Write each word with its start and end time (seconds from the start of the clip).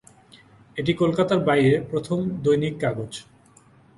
এটি 0.77 0.91
কলকাতার 0.93 1.39
বাইরে 1.47 1.71
প্রথম 1.91 2.17
দৈনিককাগজ। 2.43 3.11